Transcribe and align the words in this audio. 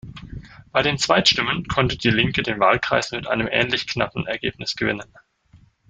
Bei 0.71 0.81
den 0.81 0.97
Zweitstimmen 0.97 1.65
konnte 1.67 1.95
die 1.95 2.09
Linke 2.09 2.41
den 2.41 2.59
Wahlkreis 2.59 3.11
mit 3.11 3.27
einem 3.27 3.47
ähnlich 3.47 3.85
knappen 3.85 4.25
Ergebnis 4.25 4.75
gewinnen. 4.75 5.05